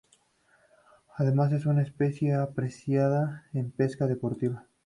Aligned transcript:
Además 1.15 1.53
es 1.53 1.67
una 1.67 1.83
especie 1.83 2.33
apreciada 2.33 3.45
en 3.53 3.69
pesca 3.69 4.07
deportiva. 4.07 4.65